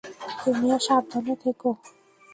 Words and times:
তুমিও 0.43 0.77
সাবধানে 0.87 1.33
থেকো। 1.43 1.69